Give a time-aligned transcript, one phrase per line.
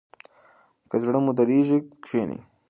[0.89, 2.39] که زړه مو درزیږي کښینئ.